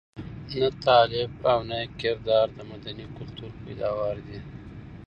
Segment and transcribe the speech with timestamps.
[0.59, 4.39] نه طالب او نه یې کردار د مدني کلتور پيداوار دي.